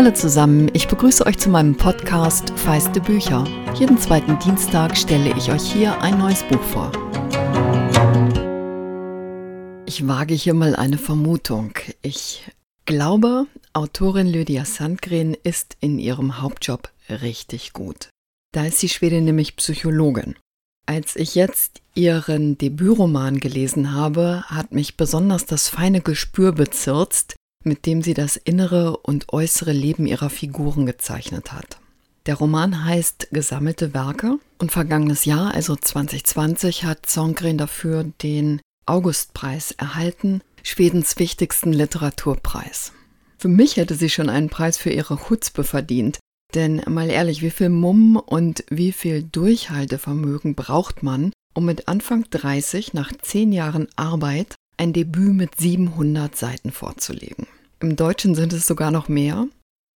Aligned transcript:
Hallo 0.00 0.12
zusammen, 0.12 0.70
ich 0.72 0.88
begrüße 0.88 1.26
euch 1.26 1.36
zu 1.36 1.50
meinem 1.50 1.76
Podcast 1.76 2.58
Feiste 2.58 3.02
Bücher. 3.02 3.44
Jeden 3.74 3.98
zweiten 3.98 4.38
Dienstag 4.38 4.96
stelle 4.96 5.36
ich 5.36 5.52
euch 5.52 5.70
hier 5.70 6.00
ein 6.00 6.16
neues 6.16 6.42
Buch 6.44 6.62
vor. 6.62 6.90
Ich 9.84 10.08
wage 10.08 10.32
hier 10.32 10.54
mal 10.54 10.74
eine 10.74 10.96
Vermutung. 10.96 11.74
Ich 12.00 12.50
glaube, 12.86 13.46
Autorin 13.74 14.26
Lydia 14.26 14.64
Sandgren 14.64 15.36
ist 15.42 15.76
in 15.80 15.98
ihrem 15.98 16.40
Hauptjob 16.40 16.88
richtig 17.10 17.74
gut. 17.74 18.08
Da 18.52 18.64
ist 18.64 18.80
die 18.80 18.88
Schwedin 18.88 19.26
nämlich 19.26 19.56
Psychologin. 19.56 20.34
Als 20.86 21.14
ich 21.14 21.34
jetzt 21.34 21.82
ihren 21.94 22.56
Debütroman 22.56 23.38
gelesen 23.38 23.92
habe, 23.92 24.44
hat 24.46 24.72
mich 24.72 24.96
besonders 24.96 25.44
das 25.44 25.68
feine 25.68 26.00
Gespür 26.00 26.52
bezirzt, 26.52 27.36
mit 27.64 27.86
dem 27.86 28.02
sie 28.02 28.14
das 28.14 28.36
innere 28.36 28.96
und 28.96 29.32
äußere 29.32 29.72
Leben 29.72 30.06
ihrer 30.06 30.30
Figuren 30.30 30.86
gezeichnet 30.86 31.52
hat. 31.52 31.78
Der 32.26 32.36
Roman 32.36 32.84
heißt 32.84 33.28
Gesammelte 33.32 33.94
Werke 33.94 34.38
und 34.58 34.72
vergangenes 34.72 35.24
Jahr, 35.24 35.54
also 35.54 35.74
2020, 35.76 36.84
hat 36.84 37.06
Songren 37.06 37.58
dafür 37.58 38.04
den 38.22 38.60
Augustpreis 38.86 39.72
erhalten, 39.72 40.42
Schwedens 40.62 41.18
wichtigsten 41.18 41.72
Literaturpreis. 41.72 42.92
Für 43.38 43.48
mich 43.48 43.76
hätte 43.76 43.94
sie 43.94 44.10
schon 44.10 44.28
einen 44.28 44.50
Preis 44.50 44.76
für 44.76 44.90
ihre 44.90 45.16
Chutzpe 45.16 45.64
verdient, 45.64 46.18
denn 46.54 46.82
mal 46.86 47.08
ehrlich, 47.08 47.40
wie 47.40 47.50
viel 47.50 47.70
Mumm 47.70 48.16
und 48.16 48.64
wie 48.68 48.92
viel 48.92 49.22
Durchhaltevermögen 49.22 50.54
braucht 50.54 51.02
man, 51.02 51.32
um 51.54 51.64
mit 51.64 51.88
Anfang 51.88 52.26
30 52.28 52.92
nach 52.92 53.12
zehn 53.22 53.52
Jahren 53.52 53.88
Arbeit 53.96 54.56
ein 54.80 54.94
Debüt 54.94 55.34
mit 55.34 55.56
700 55.56 56.34
Seiten 56.34 56.72
vorzulegen. 56.72 57.46
Im 57.80 57.96
Deutschen 57.96 58.34
sind 58.34 58.54
es 58.54 58.66
sogar 58.66 58.90
noch 58.90 59.08
mehr. 59.08 59.46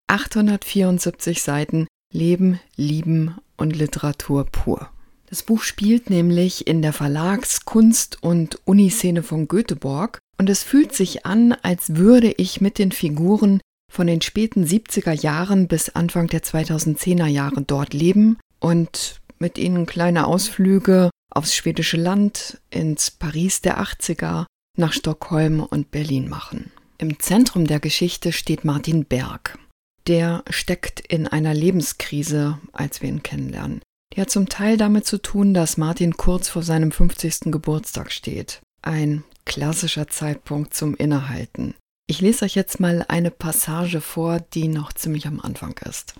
874 0.08 1.42
Seiten 1.42 1.86
Leben, 2.12 2.60
Lieben 2.77 3.34
und 3.56 3.74
Literatur 3.74 4.44
pur. 4.44 4.90
Das 5.30 5.42
Buch 5.42 5.62
spielt 5.62 6.10
nämlich 6.10 6.66
in 6.66 6.82
der 6.82 6.92
Verlags-, 6.92 7.64
Kunst- 7.64 8.22
und 8.22 8.60
Uniszene 8.66 9.22
von 9.22 9.48
Göteborg 9.48 10.18
und 10.36 10.50
es 10.50 10.62
fühlt 10.62 10.94
sich 10.94 11.24
an, 11.24 11.52
als 11.62 11.96
würde 11.96 12.32
ich 12.36 12.60
mit 12.60 12.78
den 12.78 12.92
Figuren 12.92 13.60
von 13.90 14.06
den 14.06 14.20
späten 14.20 14.66
70er 14.66 15.12
Jahren 15.12 15.66
bis 15.66 15.88
Anfang 15.88 16.27
der 16.27 16.42
2010er 16.42 17.27
Jahre 17.27 17.62
dort 17.62 17.94
leben 17.94 18.36
und 18.60 19.22
mit 19.38 19.56
ihnen 19.56 19.86
kleine 19.86 20.27
Ausflüge 20.27 21.08
aufs 21.30 21.55
schwedische 21.55 21.96
Land, 21.96 22.60
ins 22.70 23.10
Paris 23.10 23.62
der 23.62 23.80
80er, 23.80 24.44
nach 24.77 24.92
Stockholm 24.92 25.61
und 25.61 25.91
Berlin 25.91 26.28
machen. 26.28 26.70
Im 26.98 27.19
Zentrum 27.19 27.67
der 27.67 27.80
Geschichte 27.80 28.33
steht 28.33 28.64
Martin 28.64 29.05
Berg. 29.05 29.58
Der 30.06 30.44
steckt 30.50 31.00
in 31.00 31.27
einer 31.27 31.55
Lebenskrise, 31.55 32.58
als 32.72 33.02
wir 33.02 33.08
ihn 33.08 33.22
kennenlernen. 33.22 33.80
Die 34.14 34.20
hat 34.20 34.30
zum 34.30 34.48
Teil 34.48 34.77
damit 34.77 35.06
zu 35.06 35.19
tun, 35.19 35.55
dass 35.55 35.77
Martin 35.77 36.17
kurz 36.17 36.48
vor 36.48 36.62
seinem 36.62 36.92
50. 36.92 37.52
Geburtstag 37.52 38.12
steht. 38.12 38.61
Ein 38.83 39.25
klassischer 39.45 40.08
Zeitpunkt 40.08 40.75
zum 40.75 40.95
Innehalten. 40.95 41.75
Ich 42.06 42.20
lese 42.20 42.45
euch 42.45 42.55
jetzt 42.55 42.80
mal 42.80 43.05
eine 43.08 43.30
Passage 43.30 44.00
vor, 44.00 44.39
die 44.41 44.69
noch 44.69 44.92
ziemlich 44.92 45.27
am 45.27 45.41
Anfang 45.41 45.78
ist. 45.89 46.14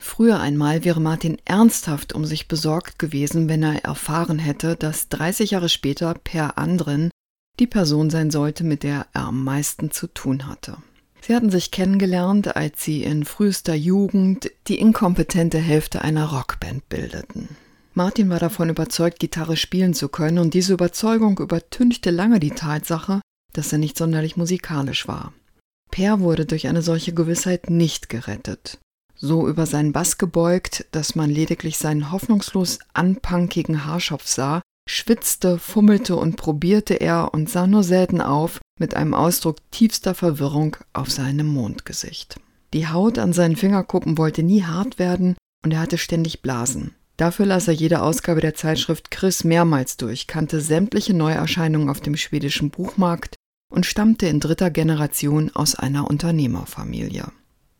Früher 0.00 0.40
einmal 0.40 0.84
wäre 0.84 1.00
Martin 1.00 1.38
ernsthaft 1.44 2.12
um 2.12 2.24
sich 2.24 2.48
besorgt 2.48 2.98
gewesen, 2.98 3.48
wenn 3.48 3.62
er 3.62 3.84
erfahren 3.84 4.38
hätte, 4.38 4.76
dass 4.76 5.08
30 5.08 5.52
Jahre 5.52 5.68
später 5.68 6.14
Per 6.14 6.56
Andren 6.56 7.10
die 7.58 7.66
Person 7.66 8.08
sein 8.08 8.30
sollte, 8.30 8.62
mit 8.62 8.84
der 8.84 9.06
er 9.12 9.26
am 9.26 9.42
meisten 9.42 9.90
zu 9.90 10.06
tun 10.06 10.46
hatte. 10.46 10.76
Sie 11.20 11.34
hatten 11.34 11.50
sich 11.50 11.72
kennengelernt, 11.72 12.56
als 12.56 12.84
sie 12.84 13.02
in 13.02 13.24
frühester 13.24 13.74
Jugend 13.74 14.50
die 14.68 14.78
inkompetente 14.78 15.58
Hälfte 15.58 16.02
einer 16.02 16.26
Rockband 16.26 16.88
bildeten. 16.88 17.48
Martin 17.94 18.30
war 18.30 18.38
davon 18.38 18.70
überzeugt, 18.70 19.18
Gitarre 19.18 19.56
spielen 19.56 19.94
zu 19.94 20.08
können, 20.08 20.38
und 20.38 20.54
diese 20.54 20.72
Überzeugung 20.72 21.38
übertünchte 21.38 22.10
lange 22.10 22.38
die 22.38 22.52
Tatsache, 22.52 23.20
dass 23.52 23.72
er 23.72 23.78
nicht 23.78 23.98
sonderlich 23.98 24.36
musikalisch 24.36 25.08
war. 25.08 25.32
Per 25.90 26.20
wurde 26.20 26.46
durch 26.46 26.68
eine 26.68 26.82
solche 26.82 27.12
Gewissheit 27.12 27.70
nicht 27.70 28.08
gerettet 28.08 28.78
so 29.18 29.48
über 29.48 29.66
seinen 29.66 29.92
Bass 29.92 30.16
gebeugt, 30.16 30.86
dass 30.92 31.14
man 31.14 31.28
lediglich 31.28 31.76
seinen 31.76 32.10
hoffnungslos 32.10 32.78
anpunkigen 32.94 33.84
Haarschopf 33.84 34.26
sah, 34.26 34.62
schwitzte, 34.88 35.58
fummelte 35.58 36.16
und 36.16 36.36
probierte 36.36 36.94
er 36.94 37.34
und 37.34 37.50
sah 37.50 37.66
nur 37.66 37.82
selten 37.82 38.20
auf, 38.20 38.60
mit 38.78 38.94
einem 38.94 39.12
Ausdruck 39.14 39.58
tiefster 39.70 40.14
Verwirrung 40.14 40.76
auf 40.92 41.10
seinem 41.10 41.48
Mondgesicht. 41.48 42.40
Die 42.72 42.88
Haut 42.88 43.18
an 43.18 43.32
seinen 43.32 43.56
Fingerkuppen 43.56 44.18
wollte 44.18 44.42
nie 44.42 44.62
hart 44.62 44.98
werden 44.98 45.36
und 45.64 45.72
er 45.72 45.80
hatte 45.80 45.98
ständig 45.98 46.42
Blasen. 46.42 46.94
Dafür 47.16 47.46
las 47.46 47.66
er 47.66 47.74
jede 47.74 48.00
Ausgabe 48.02 48.40
der 48.40 48.54
Zeitschrift 48.54 49.10
Chris 49.10 49.42
mehrmals 49.42 49.96
durch, 49.96 50.28
kannte 50.28 50.60
sämtliche 50.60 51.14
Neuerscheinungen 51.14 51.90
auf 51.90 52.00
dem 52.00 52.16
schwedischen 52.16 52.70
Buchmarkt 52.70 53.34
und 53.72 53.86
stammte 53.86 54.28
in 54.28 54.38
dritter 54.38 54.70
Generation 54.70 55.50
aus 55.54 55.74
einer 55.74 56.08
Unternehmerfamilie. 56.08 57.32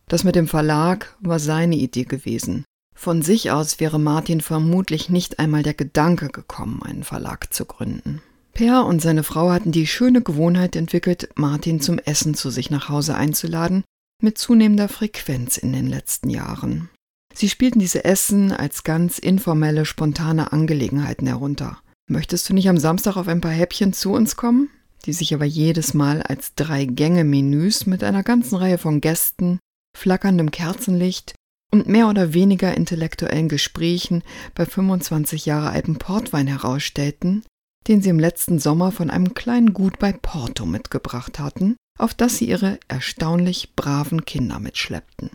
Das 0.09 0.23
mit 0.23 0.35
dem 0.35 0.47
Verlag 0.47 1.15
war 1.21 1.39
seine 1.39 1.75
Idee 1.75 2.03
gewesen. 2.03 2.65
Von 2.95 3.21
sich 3.21 3.51
aus 3.51 3.79
wäre 3.79 3.99
Martin 3.99 4.41
vermutlich 4.41 5.09
nicht 5.09 5.39
einmal 5.39 5.63
der 5.63 5.75
Gedanke 5.75 6.27
gekommen, 6.27 6.81
einen 6.83 7.03
Verlag 7.03 7.53
zu 7.53 7.63
gründen. 7.63 8.21
Per 8.53 8.85
und 8.85 9.01
seine 9.01 9.23
Frau 9.23 9.51
hatten 9.51 9.71
die 9.71 9.87
schöne 9.87 10.21
Gewohnheit 10.21 10.75
entwickelt, 10.75 11.29
Martin 11.35 11.79
zum 11.79 11.99
Essen 11.99 12.33
zu 12.33 12.49
sich 12.49 12.71
nach 12.71 12.89
Hause 12.89 13.15
einzuladen, 13.15 13.83
mit 14.21 14.37
zunehmender 14.37 14.89
Frequenz 14.89 15.57
in 15.57 15.71
den 15.71 15.87
letzten 15.87 16.29
Jahren. 16.29 16.89
Sie 17.33 17.47
spielten 17.47 17.79
diese 17.79 18.03
Essen 18.03 18.51
als 18.51 18.83
ganz 18.83 19.19
informelle, 19.19 19.85
spontane 19.85 20.51
Angelegenheiten 20.51 21.27
herunter. 21.27 21.77
Möchtest 22.07 22.49
du 22.49 22.53
nicht 22.55 22.67
am 22.67 22.79
Samstag 22.79 23.15
auf 23.15 23.27
ein 23.27 23.41
paar 23.41 23.51
Häppchen 23.51 23.93
zu 23.93 24.11
uns 24.11 24.35
kommen? 24.35 24.69
Die 25.05 25.13
sich 25.13 25.33
aber 25.35 25.45
jedes 25.45 25.93
Mal 25.93 26.23
als 26.23 26.55
drei 26.55 26.83
Gänge-Menüs 26.83 27.85
mit 27.85 28.03
einer 28.03 28.23
ganzen 28.23 28.55
Reihe 28.55 28.79
von 28.79 28.99
Gästen 28.99 29.59
flackerndem 29.99 30.51
Kerzenlicht 30.51 31.35
und 31.71 31.87
mehr 31.87 32.07
oder 32.07 32.33
weniger 32.33 32.75
intellektuellen 32.75 33.49
Gesprächen 33.49 34.23
bei 34.55 34.65
25 34.65 35.45
Jahre 35.45 35.69
alten 35.69 35.97
Portwein 35.97 36.47
herausstellten, 36.47 37.43
den 37.87 38.01
sie 38.01 38.09
im 38.09 38.19
letzten 38.19 38.59
Sommer 38.59 38.91
von 38.91 39.09
einem 39.09 39.33
kleinen 39.33 39.73
Gut 39.73 39.99
bei 39.99 40.11
Porto 40.11 40.65
mitgebracht 40.65 41.37
hatten, 41.37 41.75
auf 41.97 42.13
das 42.13 42.37
sie 42.37 42.45
ihre 42.45 42.79
erstaunlich 42.87 43.75
braven 43.75 44.25
Kinder 44.25 44.59
mitschleppten. 44.59 45.31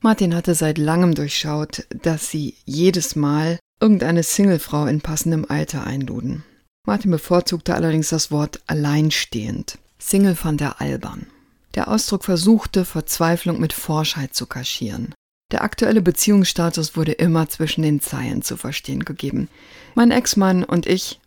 Martin 0.00 0.34
hatte 0.34 0.54
seit 0.54 0.76
langem 0.76 1.14
durchschaut, 1.14 1.86
dass 2.02 2.30
sie 2.30 2.56
jedes 2.66 3.16
Mal 3.16 3.58
irgendeine 3.80 4.22
Singlefrau 4.22 4.86
in 4.86 5.00
passendem 5.00 5.46
Alter 5.48 5.86
einluden. 5.86 6.44
Martin 6.86 7.10
bevorzugte 7.10 7.74
allerdings 7.74 8.10
das 8.10 8.30
Wort 8.30 8.60
alleinstehend. 8.66 9.78
Single 9.98 10.34
fand 10.34 10.60
er 10.60 10.82
albern. 10.82 11.26
Der 11.74 11.88
Ausdruck 11.88 12.24
versuchte, 12.24 12.84
Verzweiflung 12.84 13.58
mit 13.60 13.72
Forschheit 13.72 14.34
zu 14.34 14.46
kaschieren. 14.46 15.14
Der 15.50 15.62
aktuelle 15.62 16.02
Beziehungsstatus 16.02 16.96
wurde 16.96 17.12
immer 17.12 17.48
zwischen 17.48 17.82
den 17.82 18.00
Zeilen 18.00 18.42
zu 18.42 18.56
verstehen 18.56 19.04
gegeben. 19.04 19.48
Mein 19.94 20.10
Ex-Mann 20.10 20.64
und 20.64 20.86
ich, 20.86 21.20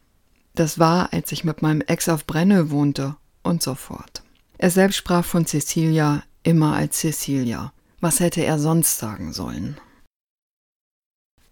das 0.56 0.80
war, 0.80 1.14
als 1.14 1.32
ich 1.32 1.44
mit 1.44 1.62
meinem 1.62 1.82
Ex 1.82 2.10
auf 2.10 2.26
Brennö 2.26 2.70
wohnte 2.70 3.16
und 3.44 3.62
so 3.62 3.76
fort. 3.76 4.24
Er 4.58 4.72
selbst 4.72 4.98
sprach 4.98 5.24
von 5.24 5.46
Cecilia 5.46 6.24
immer 6.44 6.76
als 6.76 7.00
Cecilia. 7.00 7.72
Was 8.00 8.20
hätte 8.20 8.44
er 8.44 8.60
sonst 8.60 8.98
sagen 8.98 9.34
sollen? 9.34 9.80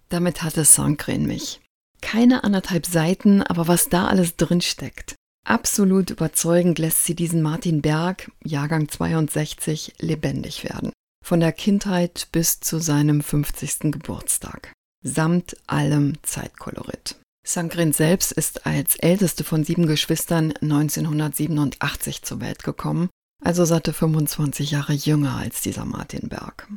Damit 0.10 0.44
hatte 0.44 0.64
Sankren 0.64 1.26
mich. 1.26 1.62
Keine 2.02 2.44
anderthalb 2.44 2.86
Seiten, 2.86 3.42
aber 3.42 3.68
was 3.68 3.90
da 3.90 4.08
alles 4.08 4.36
drin 4.36 4.62
steckt. 4.62 5.16
Absolut 5.46 6.10
überzeugend 6.10 6.80
lässt 6.80 7.06
sie 7.06 7.14
diesen 7.14 7.44
Martin 7.44 7.84
Berg, 7.84 8.32
Jahrgang 8.44 8.90
62, 8.90 9.94
lebendig 10.00 10.64
werden. 10.64 10.92
Von 11.24 11.40
der 11.40 11.52
Kindheit 11.52 12.28
bis 12.32 12.60
zu 12.60 12.80
seinem 12.80 13.22
50. 13.22 13.92
Geburtstag. 13.92 14.74
Samt 15.04 15.56
allem 15.68 16.14
Zeitkolorit. 16.24 17.18
Sangrin 17.46 17.94
selbst 17.94 18.32
ist 18.32 18.66
als 18.66 18.96
älteste 18.96 19.44
von 19.44 19.64
sieben 19.64 19.86
Geschwistern 19.86 20.52
1987 20.62 22.24
zur 22.24 22.42
Welt 22.42 22.64
gekommen, 22.64 23.10
also 23.44 23.66
satte 23.66 23.94
25 23.94 24.72
Jahre 24.72 24.94
jünger 24.94 25.36
als 25.36 25.62
dieser 25.62 25.86
Martin 25.86 26.28
Berg. 26.28 26.68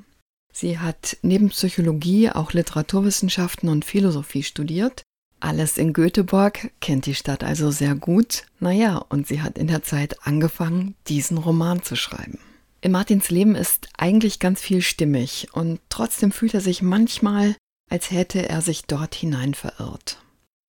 Sie 0.52 0.78
hat 0.78 1.16
neben 1.22 1.48
Psychologie 1.48 2.30
auch 2.30 2.52
Literaturwissenschaften 2.52 3.70
und 3.70 3.86
Philosophie 3.86 4.42
studiert 4.42 5.02
alles 5.40 5.78
in 5.78 5.92
Göteborg, 5.92 6.70
kennt 6.80 7.06
die 7.06 7.14
Stadt 7.14 7.44
also 7.44 7.70
sehr 7.70 7.94
gut. 7.94 8.44
Naja, 8.60 8.96
und 9.08 9.26
sie 9.26 9.42
hat 9.42 9.58
in 9.58 9.66
der 9.66 9.82
Zeit 9.82 10.26
angefangen, 10.26 10.94
diesen 11.06 11.38
Roman 11.38 11.82
zu 11.82 11.96
schreiben. 11.96 12.38
In 12.80 12.92
Martins 12.92 13.30
Leben 13.30 13.54
ist 13.54 13.88
eigentlich 13.96 14.38
ganz 14.38 14.60
viel 14.60 14.82
stimmig 14.82 15.48
und 15.52 15.80
trotzdem 15.88 16.30
fühlt 16.30 16.54
er 16.54 16.60
sich 16.60 16.82
manchmal, 16.82 17.56
als 17.90 18.10
hätte 18.10 18.48
er 18.48 18.62
sich 18.62 18.84
dort 18.84 19.14
hinein 19.14 19.54
verirrt. 19.54 20.18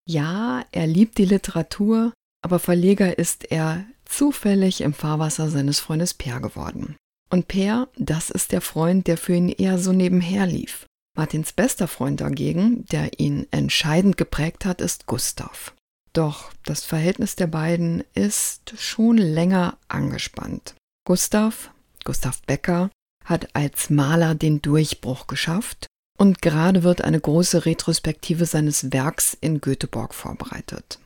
Ja, 0.08 0.64
er 0.72 0.88
liebt 0.88 1.20
die 1.20 1.26
Literatur, 1.26 2.14
aber 2.42 2.58
Verleger 2.58 3.20
ist 3.20 3.52
er 3.52 3.86
zufällig 4.06 4.82
im 4.82 4.94
Fahrwasser 4.94 5.50
seines 5.50 5.80
Freundes 5.80 6.16
Per 6.16 6.40
geworden. 6.40 6.96
Und 7.30 7.48
Peer, 7.48 7.90
das 7.96 8.32
ist 8.32 8.52
der 8.52 8.62
Freund, 8.62 9.06
der 9.06 9.18
für 9.18 9.36
ihn 9.36 9.50
eher 9.50 9.78
so 9.78 9.94
nebenher 9.94 10.48
lief. 10.48 10.88
Martins 11.20 11.52
bester 11.52 11.90
Freund 11.90 12.22
dagegen, 12.22 12.86
der 12.94 13.20
ihn 13.20 13.46
entscheidend 13.52 14.16
geprägt 14.16 14.64
hat, 14.64 14.80
ist 14.80 15.06
Gustav. 15.06 15.74
Doch 16.14 16.54
das 16.64 16.86
Verhältnis 16.86 17.36
der 17.36 17.48
beiden 17.48 18.06
ist 18.14 18.74
schon 18.78 19.18
länger 19.18 19.78
angespannt. 19.90 20.76
Gustav, 21.06 21.72
Gustav 22.06 22.42
Becker, 22.44 22.90
hat 23.26 23.54
als 23.54 23.90
Maler 23.90 24.34
den 24.34 24.62
Durchbruch 24.62 25.28
geschafft 25.28 25.88
und 26.18 26.42
gerade 26.42 26.84
wird 26.84 27.04
eine 27.04 27.20
große 27.20 27.66
Retrospektive 27.66 28.46
seines 28.46 28.94
Werks 28.94 29.38
in 29.42 29.60
Göteborg 29.60 30.14
vorbereitet. 30.14 31.00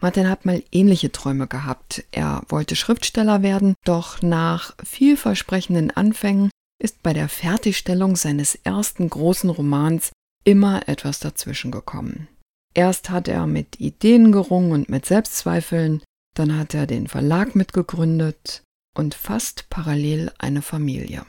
Martin 0.00 0.28
hat 0.28 0.46
mal 0.46 0.64
ähnliche 0.72 1.12
Träume 1.12 1.46
gehabt. 1.46 2.02
Er 2.10 2.42
wollte 2.48 2.74
Schriftsteller 2.74 3.42
werden, 3.42 3.74
doch 3.84 4.20
nach 4.20 4.74
vielversprechenden 4.82 5.92
Anfängen 5.92 6.50
ist 6.80 7.02
bei 7.02 7.12
der 7.12 7.28
Fertigstellung 7.28 8.16
seines 8.16 8.56
ersten 8.56 9.08
großen 9.08 9.50
Romans 9.50 10.10
immer 10.44 10.88
etwas 10.88 11.20
dazwischen 11.20 11.70
gekommen. 11.70 12.28
Erst 12.74 13.10
hat 13.10 13.28
er 13.28 13.46
mit 13.46 13.78
Ideen 13.80 14.32
gerungen 14.32 14.72
und 14.72 14.88
mit 14.88 15.06
Selbstzweifeln, 15.06 16.02
dann 16.34 16.56
hat 16.56 16.74
er 16.74 16.86
den 16.86 17.06
Verlag 17.06 17.54
mitgegründet 17.54 18.62
und 18.96 19.14
fast 19.14 19.68
parallel 19.70 20.32
eine 20.38 20.62
Familie. 20.62 21.26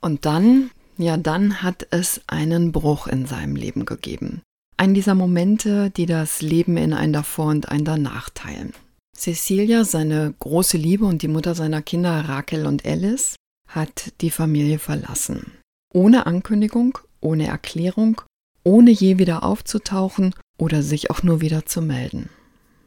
Und 0.00 0.24
dann, 0.26 0.70
ja, 0.98 1.16
dann 1.16 1.62
hat 1.62 1.86
es 1.90 2.20
einen 2.26 2.72
Bruch 2.72 3.06
in 3.06 3.26
seinem 3.26 3.56
Leben 3.56 3.84
gegeben. 3.86 4.42
Ein 4.76 4.94
dieser 4.94 5.14
Momente, 5.14 5.90
die 5.90 6.06
das 6.06 6.42
Leben 6.42 6.76
in 6.76 6.92
ein 6.92 7.12
davor 7.12 7.46
und 7.46 7.70
ein 7.70 7.84
danach 7.84 8.30
teilen. 8.30 8.72
Cecilia, 9.16 9.84
seine 9.84 10.34
große 10.38 10.76
Liebe 10.76 11.06
und 11.06 11.22
die 11.22 11.28
Mutter 11.28 11.54
seiner 11.54 11.80
Kinder 11.80 12.28
Raquel 12.28 12.66
und 12.66 12.84
Alice, 12.84 13.36
hat 13.66 14.12
die 14.20 14.30
Familie 14.30 14.78
verlassen. 14.78 15.52
Ohne 15.92 16.26
Ankündigung, 16.26 16.98
ohne 17.20 17.46
Erklärung, 17.46 18.20
ohne 18.64 18.90
je 18.90 19.18
wieder 19.18 19.42
aufzutauchen 19.44 20.34
oder 20.58 20.82
sich 20.82 21.10
auch 21.10 21.22
nur 21.22 21.40
wieder 21.40 21.66
zu 21.66 21.82
melden. 21.82 22.28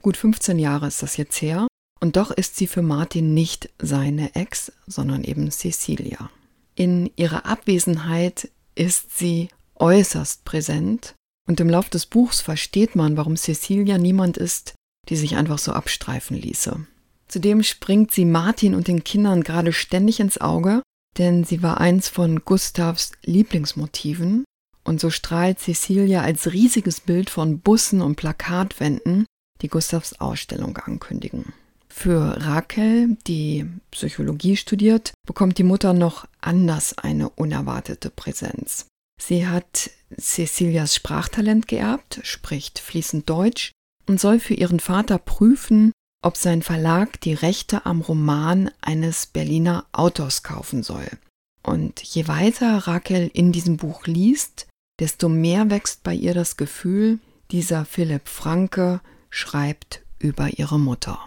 Gut 0.01 0.17
15 0.17 0.59
Jahre 0.59 0.87
ist 0.87 1.03
das 1.03 1.17
jetzt 1.17 1.41
her 1.41 1.67
und 1.99 2.15
doch 2.15 2.31
ist 2.31 2.55
sie 2.55 2.67
für 2.67 2.81
Martin 2.81 3.33
nicht 3.33 3.69
seine 3.79 4.35
Ex, 4.35 4.71
sondern 4.87 5.23
eben 5.23 5.51
Cecilia. 5.51 6.29
In 6.75 7.11
ihrer 7.15 7.45
Abwesenheit 7.45 8.49
ist 8.75 9.17
sie 9.17 9.49
äußerst 9.75 10.45
präsent 10.45 11.15
und 11.47 11.59
im 11.59 11.69
Lauf 11.69 11.89
des 11.89 12.05
Buchs 12.05 12.41
versteht 12.41 12.95
man, 12.95 13.17
warum 13.17 13.35
Cecilia 13.35 13.97
niemand 13.97 14.37
ist, 14.37 14.75
die 15.09 15.15
sich 15.15 15.35
einfach 15.35 15.59
so 15.59 15.73
abstreifen 15.73 16.37
ließe. 16.37 16.85
Zudem 17.29 17.63
springt 17.63 18.11
sie 18.11 18.25
Martin 18.25 18.75
und 18.75 18.87
den 18.87 19.03
Kindern 19.03 19.43
gerade 19.43 19.71
ständig 19.71 20.19
ins 20.19 20.41
Auge, 20.41 20.81
denn 21.17 21.43
sie 21.43 21.63
war 21.63 21.79
eins 21.79 22.09
von 22.09 22.43
Gustavs 22.43 23.11
Lieblingsmotiven 23.23 24.45
und 24.83 24.99
so 24.99 25.11
strahlt 25.11 25.59
Cecilia 25.59 26.21
als 26.21 26.51
riesiges 26.51 26.99
Bild 26.99 27.29
von 27.29 27.59
Bussen 27.59 28.01
und 28.01 28.15
Plakatwänden, 28.15 29.25
die 29.61 29.67
Gustavs 29.67 30.19
Ausstellung 30.19 30.75
ankündigen. 30.77 31.53
Für 31.87 32.37
Raquel, 32.41 33.17
die 33.27 33.67
Psychologie 33.91 34.55
studiert, 34.55 35.13
bekommt 35.27 35.57
die 35.57 35.63
Mutter 35.63 35.93
noch 35.93 36.27
anders 36.41 36.97
eine 36.97 37.29
unerwartete 37.29 38.09
Präsenz. 38.09 38.87
Sie 39.21 39.47
hat 39.47 39.91
Cecilias 40.17 40.95
Sprachtalent 40.95 41.67
geerbt, 41.67 42.21
spricht 42.23 42.79
fließend 42.79 43.29
Deutsch 43.29 43.71
und 44.07 44.19
soll 44.19 44.39
für 44.39 44.53
ihren 44.53 44.79
Vater 44.79 45.17
prüfen, 45.17 45.91
ob 46.21 46.37
sein 46.37 46.61
Verlag 46.61 47.21
die 47.21 47.33
Rechte 47.33 47.85
am 47.85 48.01
Roman 48.01 48.71
eines 48.81 49.25
Berliner 49.25 49.85
Autors 49.91 50.43
kaufen 50.43 50.83
soll. 50.83 51.07
Und 51.63 52.01
je 52.01 52.27
weiter 52.27 52.87
Raquel 52.87 53.29
in 53.33 53.51
diesem 53.51 53.77
Buch 53.77 54.05
liest, 54.05 54.67
desto 54.99 55.29
mehr 55.29 55.69
wächst 55.69 56.03
bei 56.03 56.13
ihr 56.13 56.33
das 56.33 56.57
Gefühl, 56.57 57.19
dieser 57.51 57.85
Philipp 57.85 58.27
Franke 58.27 59.01
schreibt 59.29 60.03
über 60.19 60.49
ihre 60.57 60.79
Mutter. 60.79 61.19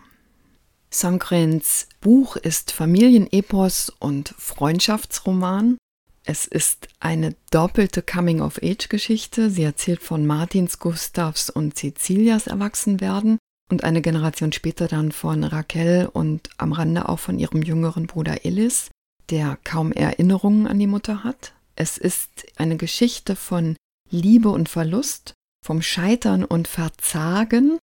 Sankrens 0.90 1.88
Buch 2.00 2.36
ist 2.36 2.70
Familienepos 2.70 3.90
und 3.98 4.34
Freundschaftsroman. 4.36 5.78
Es 6.24 6.44
ist 6.44 6.88
eine 7.00 7.34
doppelte 7.50 8.02
Coming-of-Age-Geschichte. 8.02 9.50
Sie 9.50 9.62
erzählt 9.62 10.02
von 10.02 10.26
Martins, 10.26 10.78
Gustavs 10.78 11.48
und 11.48 11.78
Cecilias 11.78 12.46
Erwachsenwerden 12.46 13.38
und 13.70 13.84
eine 13.84 14.02
Generation 14.02 14.52
später 14.52 14.88
dann 14.88 15.12
von 15.12 15.44
Raquel 15.44 16.08
und 16.12 16.50
am 16.58 16.72
Rande 16.72 17.08
auch 17.08 17.18
von 17.18 17.38
ihrem 17.38 17.62
jüngeren 17.62 18.06
Bruder 18.06 18.44
Elis, 18.44 18.90
der 19.30 19.58
kaum 19.64 19.92
Erinnerungen 19.92 20.66
an 20.66 20.78
die 20.78 20.86
Mutter 20.86 21.24
hat. 21.24 21.54
Es 21.74 21.96
ist 21.96 22.46
eine 22.56 22.76
Geschichte 22.76 23.34
von 23.34 23.76
Liebe 24.10 24.50
und 24.50 24.68
Verlust, 24.68 25.34
vom 25.64 25.80
Scheitern 25.80 26.44
und 26.44 26.68
Verzagen. 26.68 27.78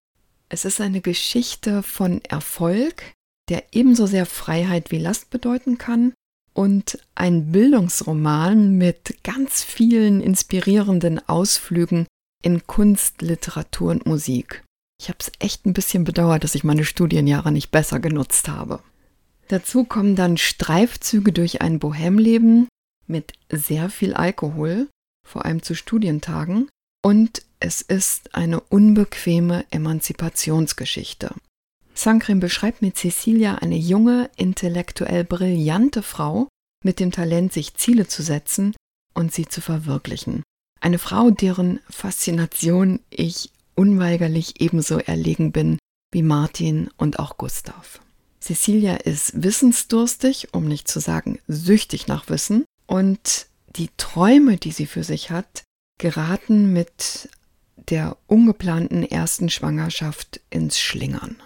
Es 0.49 0.65
ist 0.65 0.79
eine 0.79 1.01
Geschichte 1.01 1.81
von 1.81 2.23
Erfolg, 2.25 3.13
der 3.49 3.63
ebenso 3.71 4.05
sehr 4.05 4.25
Freiheit 4.25 4.91
wie 4.91 4.99
Last 4.99 5.31
bedeuten 5.31 5.77
kann 5.77 6.13
und 6.53 6.99
ein 7.15 7.51
Bildungsroman 7.51 8.77
mit 8.77 9.23
ganz 9.23 9.63
vielen 9.63 10.21
inspirierenden 10.21 11.27
Ausflügen 11.27 12.05
in 12.43 12.67
Kunst, 12.67 13.21
Literatur 13.21 13.91
und 13.91 14.05
Musik. 14.05 14.63
Ich 14.99 15.07
habe 15.07 15.17
es 15.19 15.31
echt 15.39 15.65
ein 15.65 15.73
bisschen 15.73 16.03
bedauert, 16.03 16.43
dass 16.43 16.55
ich 16.55 16.63
meine 16.63 16.83
Studienjahre 16.83 17.51
nicht 17.51 17.71
besser 17.71 17.99
genutzt 17.99 18.49
habe. 18.49 18.81
Dazu 19.47 19.83
kommen 19.83 20.15
dann 20.15 20.37
Streifzüge 20.37 21.31
durch 21.31 21.61
ein 21.61 21.79
Bohemleben 21.79 22.67
mit 23.07 23.33
sehr 23.51 23.89
viel 23.89 24.13
Alkohol, 24.13 24.87
vor 25.27 25.45
allem 25.45 25.63
zu 25.63 25.73
Studientagen, 25.73 26.69
und 27.03 27.43
es 27.59 27.81
ist 27.81 28.35
eine 28.35 28.59
unbequeme 28.59 29.65
Emanzipationsgeschichte. 29.71 31.33
Sankrim 31.93 32.39
beschreibt 32.39 32.81
mit 32.81 32.97
Cecilia 32.97 33.55
eine 33.55 33.77
junge, 33.77 34.29
intellektuell 34.37 35.23
brillante 35.23 36.03
Frau 36.03 36.47
mit 36.83 36.99
dem 36.99 37.11
Talent, 37.11 37.51
sich 37.51 37.75
Ziele 37.75 38.07
zu 38.07 38.21
setzen 38.21 38.75
und 39.13 39.33
sie 39.33 39.47
zu 39.47 39.61
verwirklichen. 39.61 40.43
Eine 40.79 40.99
Frau, 40.99 41.29
deren 41.31 41.79
Faszination 41.89 42.99
ich 43.09 43.51
unweigerlich 43.79 44.59
ebenso 44.59 44.97
erlegen 44.99 45.53
bin 45.53 45.79
wie 46.11 46.21
Martin 46.21 46.89
und 46.97 47.17
auch 47.17 47.37
Gustav. 47.37 48.01
Cecilia 48.41 48.95
ist 48.95 49.41
wissensdurstig, 49.41 50.49
um 50.51 50.67
nicht 50.67 50.89
zu 50.89 50.99
sagen 50.99 51.39
süchtig 51.47 52.07
nach 52.07 52.27
Wissen, 52.27 52.65
und 52.87 53.47
die 53.77 53.89
Träume, 53.95 54.57
die 54.57 54.71
sie 54.71 54.85
für 54.85 55.03
sich 55.05 55.31
hat, 55.31 55.63
geraten 55.97 56.73
mit 56.73 57.29
der 57.77 58.17
ungeplanten 58.27 59.03
ersten 59.03 59.49
Schwangerschaft 59.49 60.41
ins 60.49 60.77
Schlingern. 60.77 61.37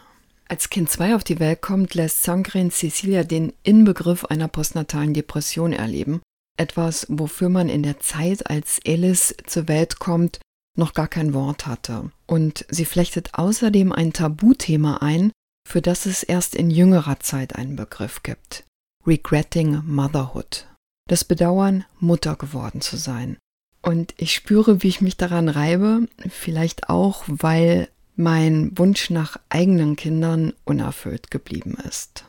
Als 0.47 0.71
Kind 0.71 0.89
2 0.89 1.15
auf 1.15 1.23
die 1.23 1.39
Welt 1.39 1.61
kommt, 1.61 1.93
lässt 1.93 2.23
Sangren 2.23 2.71
Cecilia 2.71 3.23
den 3.23 3.53
Inbegriff 3.61 4.25
einer 4.25 4.47
postnatalen 4.47 5.13
Depression 5.13 5.71
erleben, 5.71 6.21
etwas, 6.57 7.05
wofür 7.09 7.49
man 7.49 7.69
in 7.69 7.83
der 7.83 7.99
Zeit, 7.99 8.49
als 8.49 8.79
Alice 8.87 9.35
zur 9.45 9.67
Welt 9.67 9.99
kommt, 9.99 10.39
noch 10.75 10.93
gar 10.93 11.07
kein 11.07 11.33
Wort 11.33 11.67
hatte. 11.67 12.11
Und 12.25 12.65
sie 12.69 12.85
flechtet 12.85 13.33
außerdem 13.33 13.91
ein 13.91 14.13
Tabuthema 14.13 14.97
ein, 14.97 15.31
für 15.67 15.81
das 15.81 16.05
es 16.05 16.23
erst 16.23 16.55
in 16.55 16.69
jüngerer 16.69 17.19
Zeit 17.19 17.55
einen 17.55 17.75
Begriff 17.75 18.23
gibt. 18.23 18.65
Regretting 19.05 19.81
Motherhood. 19.85 20.67
Das 21.09 21.23
Bedauern, 21.23 21.85
Mutter 21.99 22.35
geworden 22.35 22.81
zu 22.81 22.97
sein. 22.97 23.37
Und 23.81 24.13
ich 24.17 24.33
spüre, 24.33 24.81
wie 24.81 24.87
ich 24.87 25.01
mich 25.01 25.17
daran 25.17 25.49
reibe, 25.49 26.07
vielleicht 26.29 26.89
auch, 26.89 27.23
weil 27.27 27.89
mein 28.15 28.77
Wunsch 28.77 29.09
nach 29.09 29.37
eigenen 29.49 29.95
Kindern 29.95 30.53
unerfüllt 30.63 31.31
geblieben 31.31 31.75
ist. 31.87 32.23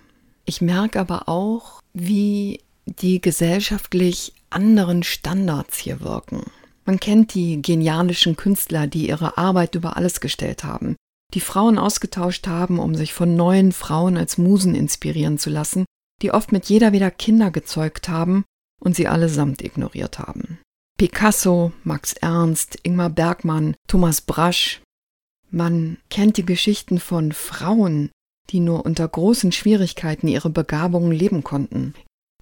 Ich 0.45 0.61
merke 0.61 0.99
aber 0.99 1.29
auch, 1.29 1.81
wie 1.93 2.61
die 2.87 3.21
gesellschaftlich 3.21 4.35
anderen 4.51 5.03
Standards 5.03 5.79
hier 5.79 6.01
wirken. 6.01 6.45
Man 6.85 7.01
kennt 7.01 7.35
die 7.35 7.63
genialischen 7.63 8.37
Künstler, 8.37 8.87
die 8.87 9.09
ihre 9.09 9.39
Arbeit 9.39 9.75
über 9.75 9.97
alles 9.97 10.21
gestellt 10.21 10.65
haben, 10.65 10.97
die 11.33 11.41
Frauen 11.41 11.79
ausgetauscht 11.79 12.47
haben, 12.47 12.79
um 12.79 12.95
sich 12.95 13.15
von 13.15 13.37
neuen 13.37 13.73
Frauen 13.73 14.17
als 14.17 14.39
Musen 14.39 14.75
inspirieren 14.75 15.39
zu 15.39 15.51
lassen, 15.51 15.85
die 16.23 16.31
oft 16.31 16.53
mit 16.53 16.67
jeder 16.67 16.93
wieder 16.93 17.11
Kinder 17.11 17.51
gezeugt 17.51 18.09
haben 18.09 18.45
und 18.81 18.95
sie 18.95 19.09
allesamt 19.09 19.63
ignoriert 19.63 20.19
haben. 20.19 20.59
Picasso, 20.97 21.73
Max 21.83 22.13
Ernst, 22.13 22.79
Ingmar 22.83 23.11
Bergmann, 23.11 23.75
Thomas 23.89 24.21
Brasch. 24.21 24.81
Man 25.51 25.99
kennt 26.09 26.37
die 26.37 26.47
Geschichten 26.47 27.01
von 27.01 27.33
Frauen, 27.33 28.11
die 28.51 28.61
nur 28.61 28.85
unter 28.85 29.09
großen 29.09 29.53
Schwierigkeiten 29.53 30.29
ihre 30.29 30.51
Begabungen 30.51 31.13
leben 31.13 31.43
konnten, 31.43 31.95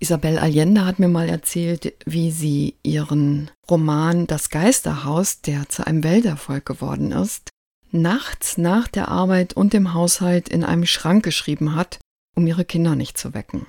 Isabel 0.03 0.37
Allende 0.37 0.85
hat 0.85 0.99
mir 0.99 1.07
mal 1.07 1.29
erzählt, 1.29 1.95
wie 2.05 2.33
sie 2.33 2.75
ihren 2.83 3.53
Roman 3.71 4.27
Das 4.27 4.51
Geisterhaus, 4.51 5.43
der 5.43 5.69
zu 5.69 5.87
einem 5.87 6.03
Welterfolg 6.03 6.67
geworden 6.67 7.13
ist, 7.13 7.51
nachts 7.93 8.59
nach 8.59 8.89
der 8.89 9.07
Arbeit 9.07 9.55
und 9.55 9.73
dem 9.73 9.95
Haushalt 9.95 10.49
in 10.49 10.65
einem 10.65 10.87
Schrank 10.87 11.25
geschrieben 11.25 11.77
hat, 11.77 12.01
um 12.35 12.45
ihre 12.49 12.65
Kinder 12.65 12.97
nicht 12.97 13.17
zu 13.17 13.33
wecken. 13.33 13.65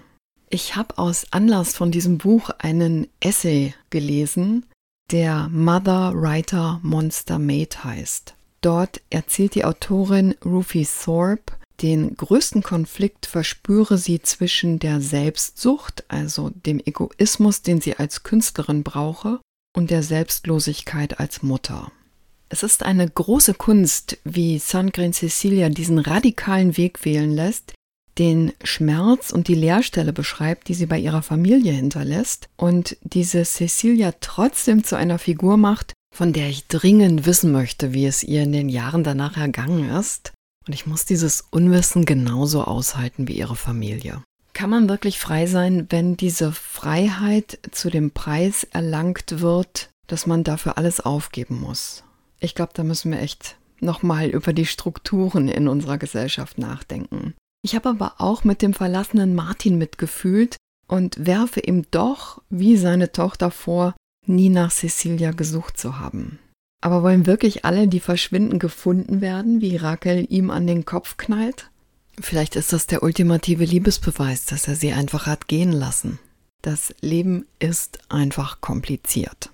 Ich 0.49 0.75
habe 0.75 0.97
aus 0.97 1.27
Anlass 1.29 1.75
von 1.75 1.91
diesem 1.91 2.17
Buch 2.17 2.49
einen 2.57 3.05
Essay 3.19 3.75
gelesen, 3.91 4.65
der 5.11 5.49
Mother 5.49 6.13
Writer 6.15 6.79
Monster 6.81 7.37
Made 7.37 7.83
heißt. 7.83 8.33
Dort 8.61 9.01
erzählt 9.11 9.53
die 9.53 9.65
Autorin 9.65 10.33
Rufy 10.43 10.87
Thorpe, 10.87 11.53
den 11.81 12.15
größten 12.15 12.63
Konflikt 12.63 13.25
verspüre 13.25 13.97
sie 13.97 14.21
zwischen 14.21 14.79
der 14.79 15.01
Selbstsucht, 15.01 16.03
also 16.07 16.49
dem 16.49 16.79
Egoismus, 16.79 17.61
den 17.61 17.81
sie 17.81 17.97
als 17.97 18.23
Künstlerin 18.23 18.83
brauche, 18.83 19.39
und 19.75 19.89
der 19.89 20.03
Selbstlosigkeit 20.03 21.19
als 21.19 21.41
Mutter. 21.41 21.91
Es 22.49 22.61
ist 22.61 22.83
eine 22.83 23.09
große 23.09 23.55
Kunst, 23.55 24.19
wie 24.23 24.59
Sandgren 24.59 25.13
Cecilia 25.13 25.69
diesen 25.69 25.97
radikalen 25.97 26.77
Weg 26.77 27.03
wählen 27.03 27.33
lässt, 27.33 27.73
den 28.19 28.53
Schmerz 28.63 29.31
und 29.31 29.47
die 29.47 29.55
Leerstelle 29.55 30.13
beschreibt, 30.13 30.67
die 30.67 30.75
sie 30.75 30.85
bei 30.85 30.99
ihrer 30.99 31.23
Familie 31.23 31.71
hinterlässt 31.71 32.47
und 32.55 32.95
diese 33.01 33.43
Cecilia 33.43 34.13
trotzdem 34.21 34.83
zu 34.83 34.95
einer 34.95 35.17
Figur 35.17 35.57
macht, 35.57 35.93
von 36.13 36.31
der 36.31 36.47
ich 36.47 36.67
dringend 36.67 37.25
wissen 37.25 37.51
möchte, 37.51 37.93
wie 37.93 38.05
es 38.05 38.23
ihr 38.23 38.43
in 38.43 38.51
den 38.51 38.69
Jahren 38.69 39.03
danach 39.03 39.35
ergangen 39.35 39.89
ist. 39.89 40.31
Und 40.67 40.73
ich 40.73 40.85
muss 40.85 41.05
dieses 41.05 41.45
Unwissen 41.51 42.05
genauso 42.05 42.63
aushalten 42.63 43.27
wie 43.27 43.33
ihre 43.33 43.55
Familie. 43.55 44.23
Kann 44.53 44.69
man 44.69 44.87
wirklich 44.87 45.19
frei 45.19 45.47
sein, 45.47 45.87
wenn 45.89 46.15
diese 46.15 46.51
Freiheit 46.51 47.59
zu 47.71 47.89
dem 47.89 48.11
Preis 48.11 48.63
erlangt 48.65 49.41
wird, 49.41 49.89
dass 50.07 50.27
man 50.27 50.43
dafür 50.43 50.77
alles 50.77 50.99
aufgeben 50.99 51.59
muss? 51.59 52.03
Ich 52.39 52.55
glaube, 52.55 52.71
da 52.75 52.83
müssen 52.83 53.11
wir 53.11 53.19
echt 53.19 53.57
nochmal 53.79 54.29
über 54.29 54.53
die 54.53 54.65
Strukturen 54.65 55.47
in 55.47 55.67
unserer 55.67 55.97
Gesellschaft 55.97 56.57
nachdenken. 56.57 57.33
Ich 57.63 57.75
habe 57.75 57.89
aber 57.89 58.15
auch 58.19 58.43
mit 58.43 58.61
dem 58.61 58.73
verlassenen 58.73 59.33
Martin 59.33 59.77
mitgefühlt 59.77 60.57
und 60.87 61.25
werfe 61.25 61.61
ihm 61.61 61.85
doch, 61.91 62.41
wie 62.49 62.77
seine 62.77 63.11
Tochter 63.11 63.51
vor, 63.51 63.95
nie 64.27 64.49
nach 64.49 64.71
Cecilia 64.71 65.31
gesucht 65.31 65.77
zu 65.77 65.99
haben. 65.99 66.39
Aber 66.83 67.01
wollen 67.01 67.25
wirklich 67.25 67.63
alle, 67.63 67.87
die 67.87 68.01
verschwinden, 68.01 68.59
gefunden 68.59 69.21
werden, 69.21 69.61
wie 69.61 69.77
Raquel 69.77 70.27
ihm 70.29 70.51
an 70.51 70.67
den 70.67 70.83
Kopf 70.83 71.15
knallt? 71.15 71.69
Vielleicht 72.19 72.57
ist 72.57 72.73
das 72.73 72.87
der 72.87 73.03
ultimative 73.03 73.63
Liebesbeweis, 73.63 74.47
dass 74.47 74.67
er 74.67 74.75
sie 74.75 74.91
einfach 74.91 75.25
hat 75.25 75.47
gehen 75.47 75.71
lassen. 75.71 76.19
Das 76.61 76.93
Leben 76.99 77.45
ist 77.57 77.99
einfach 78.09 78.59
kompliziert. 78.59 79.49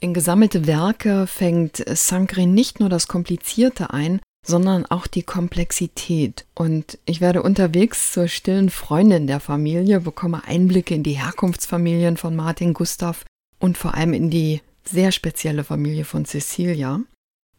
In 0.00 0.14
gesammelte 0.14 0.66
Werke 0.66 1.26
fängt 1.26 1.84
Sankre 1.94 2.46
nicht 2.46 2.80
nur 2.80 2.88
das 2.88 3.06
Komplizierte 3.06 3.90
ein, 3.90 4.20
sondern 4.46 4.86
auch 4.86 5.06
die 5.06 5.24
Komplexität. 5.24 6.46
Und 6.54 6.98
ich 7.04 7.20
werde 7.20 7.42
unterwegs 7.42 8.12
zur 8.12 8.28
stillen 8.28 8.70
Freundin 8.70 9.26
der 9.26 9.40
Familie, 9.40 10.00
bekomme 10.00 10.42
Einblicke 10.46 10.94
in 10.94 11.02
die 11.02 11.22
Herkunftsfamilien 11.22 12.16
von 12.16 12.34
Martin 12.34 12.72
Gustav 12.72 13.26
und 13.58 13.76
vor 13.76 13.94
allem 13.94 14.14
in 14.14 14.30
die 14.30 14.62
sehr 14.88 15.12
spezielle 15.12 15.64
Familie 15.64 16.04
von 16.04 16.24
Cecilia. 16.24 17.00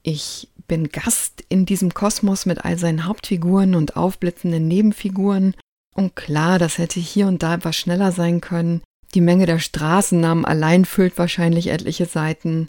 Ich 0.04 0.50
bin 0.68 0.90
Gast 0.90 1.44
in 1.50 1.66
diesem 1.66 1.94
Kosmos 1.94 2.46
mit 2.46 2.64
all 2.66 2.78
seinen 2.78 3.06
Hauptfiguren 3.06 3.76
und 3.76 3.96
aufblitzenden 3.96 4.68
Nebenfiguren. 4.68 5.56
Und 5.96 6.16
klar, 6.16 6.60
das 6.60 6.78
hätte 6.78 7.00
hier 7.00 7.28
und 7.28 7.44
da 7.44 7.56
etwas 7.56 7.76
schneller 7.76 8.12
sein 8.12 8.42
können. 8.42 8.82
Die 9.14 9.22
Menge 9.22 9.46
der 9.46 9.60
Straßennamen 9.60 10.46
allein 10.46 10.86
füllt 10.86 11.18
wahrscheinlich 11.18 11.68
etliche 11.68 12.06
Seiten. 12.06 12.68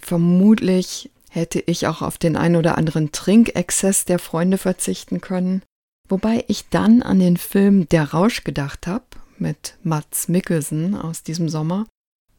Vermutlich 0.00 1.10
hätte 1.28 1.60
ich 1.60 1.86
auch 1.86 2.02
auf 2.02 2.18
den 2.18 2.36
ein 2.36 2.56
oder 2.56 2.78
anderen 2.78 3.12
Trinkexzess 3.12 4.04
der 4.04 4.18
Freunde 4.18 4.58
verzichten 4.58 5.20
können. 5.20 5.62
Wobei 6.08 6.44
ich 6.48 6.68
dann 6.70 7.02
an 7.02 7.20
den 7.20 7.36
Film 7.36 7.88
Der 7.88 8.10
Rausch 8.12 8.42
gedacht 8.42 8.86
habe, 8.86 9.04
mit 9.38 9.76
Mats 9.82 10.28
Mikkelsen 10.28 10.96
aus 10.96 11.22
diesem 11.22 11.48
Sommer, 11.48 11.86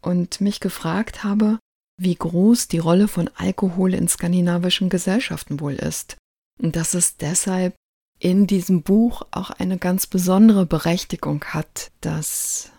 und 0.01 0.41
mich 0.41 0.59
gefragt 0.59 1.23
habe, 1.23 1.59
wie 1.97 2.15
groß 2.15 2.67
die 2.67 2.79
Rolle 2.79 3.07
von 3.07 3.29
Alkohol 3.35 3.93
in 3.93 4.07
skandinavischen 4.07 4.89
Gesellschaften 4.89 5.59
wohl 5.59 5.73
ist. 5.73 6.17
Und 6.59 6.75
dass 6.75 6.93
es 6.93 7.17
deshalb 7.17 7.75
in 8.19 8.47
diesem 8.47 8.83
Buch 8.83 9.23
auch 9.31 9.49
eine 9.49 9.77
ganz 9.77 10.07
besondere 10.07 10.65
Berechtigung 10.65 11.43
hat, 11.45 11.91
dass 12.01 12.71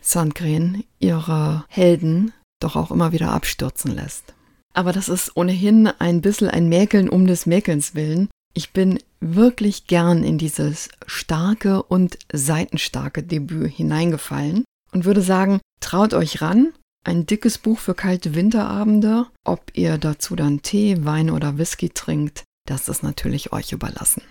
Sandgren 0.00 0.84
ihre 0.98 1.64
Helden 1.68 2.32
doch 2.60 2.76
auch 2.76 2.90
immer 2.90 3.12
wieder 3.12 3.32
abstürzen 3.32 3.94
lässt. 3.94 4.34
Aber 4.74 4.92
das 4.92 5.08
ist 5.08 5.36
ohnehin 5.36 5.86
ein 5.86 6.20
bisschen 6.20 6.48
ein 6.48 6.68
Mäkeln 6.68 7.08
um 7.08 7.26
des 7.26 7.46
Mäkelns 7.46 7.94
willen. 7.94 8.28
Ich 8.54 8.72
bin 8.72 8.98
wirklich 9.20 9.86
gern 9.86 10.22
in 10.22 10.38
dieses 10.38 10.88
starke 11.06 11.82
und 11.82 12.18
seitenstarke 12.32 13.22
Debüt 13.22 13.72
hineingefallen 13.72 14.64
und 14.92 15.04
würde 15.04 15.22
sagen, 15.22 15.60
traut 15.80 16.14
euch 16.14 16.40
ran. 16.40 16.72
Ein 17.04 17.26
dickes 17.26 17.58
Buch 17.58 17.78
für 17.78 17.94
kalte 17.94 18.34
Winterabende. 18.34 19.26
Ob 19.44 19.72
ihr 19.74 19.98
dazu 19.98 20.36
dann 20.36 20.62
Tee, 20.62 21.04
Wein 21.04 21.30
oder 21.30 21.58
Whisky 21.58 21.88
trinkt, 21.88 22.44
das 22.66 22.88
ist 22.88 23.02
natürlich 23.02 23.52
euch 23.52 23.72
überlassen. 23.72 24.22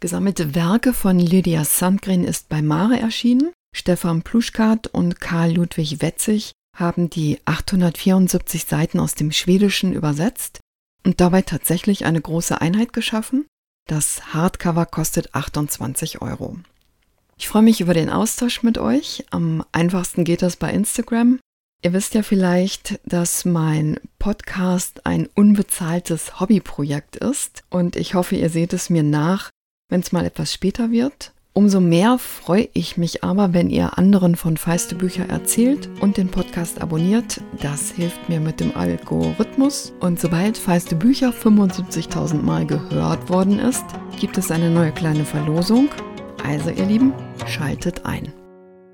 Gesammelte 0.00 0.54
Werke 0.54 0.94
von 0.94 1.18
Lydia 1.18 1.64
Sandgren 1.64 2.24
ist 2.24 2.48
bei 2.48 2.62
Mare 2.62 2.98
erschienen. 2.98 3.52
Stefan 3.76 4.22
Pluschkat 4.22 4.86
und 4.88 5.20
Karl 5.20 5.52
Ludwig 5.52 6.00
Wetzig 6.00 6.52
haben 6.76 7.10
die 7.10 7.38
874 7.44 8.64
Seiten 8.64 8.98
aus 8.98 9.14
dem 9.14 9.30
Schwedischen 9.30 9.92
übersetzt 9.92 10.60
und 11.04 11.20
dabei 11.20 11.42
tatsächlich 11.42 12.06
eine 12.06 12.20
große 12.20 12.60
Einheit 12.60 12.92
geschaffen. 12.92 13.46
Das 13.86 14.32
Hardcover 14.32 14.86
kostet 14.86 15.34
28 15.34 16.22
Euro. 16.22 16.58
Ich 17.40 17.48
freue 17.48 17.62
mich 17.62 17.80
über 17.80 17.94
den 17.94 18.10
Austausch 18.10 18.62
mit 18.62 18.76
euch. 18.76 19.24
Am 19.30 19.64
einfachsten 19.72 20.24
geht 20.24 20.42
das 20.42 20.56
bei 20.56 20.70
Instagram. 20.70 21.38
Ihr 21.82 21.94
wisst 21.94 22.12
ja 22.12 22.22
vielleicht, 22.22 23.00
dass 23.06 23.46
mein 23.46 23.98
Podcast 24.18 25.06
ein 25.06 25.26
unbezahltes 25.34 26.38
Hobbyprojekt 26.38 27.16
ist 27.16 27.64
und 27.70 27.96
ich 27.96 28.12
hoffe, 28.12 28.36
ihr 28.36 28.50
seht 28.50 28.74
es 28.74 28.90
mir 28.90 29.02
nach, 29.02 29.48
wenn 29.88 30.00
es 30.00 30.12
mal 30.12 30.26
etwas 30.26 30.52
später 30.52 30.90
wird. 30.90 31.32
Umso 31.54 31.80
mehr 31.80 32.18
freue 32.18 32.68
ich 32.74 32.98
mich 32.98 33.24
aber, 33.24 33.54
wenn 33.54 33.70
ihr 33.70 33.96
anderen 33.96 34.36
von 34.36 34.58
Feiste 34.58 34.94
Bücher 34.94 35.26
erzählt 35.30 35.88
und 36.02 36.18
den 36.18 36.28
Podcast 36.28 36.82
abonniert. 36.82 37.40
Das 37.62 37.90
hilft 37.90 38.28
mir 38.28 38.40
mit 38.40 38.60
dem 38.60 38.76
Algorithmus. 38.76 39.94
Und 40.00 40.20
sobald 40.20 40.58
Feiste 40.58 40.94
Bücher 40.94 41.30
75.000 41.30 42.42
Mal 42.42 42.66
gehört 42.66 43.30
worden 43.30 43.58
ist, 43.58 43.84
gibt 44.20 44.36
es 44.36 44.50
eine 44.50 44.68
neue 44.68 44.92
kleine 44.92 45.24
Verlosung. 45.24 45.88
Also 46.44 46.70
ihr 46.70 46.86
Lieben, 46.86 47.12
schaltet 47.46 48.04
ein. 48.04 48.32